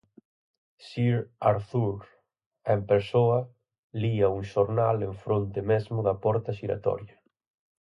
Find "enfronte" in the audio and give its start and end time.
5.11-5.59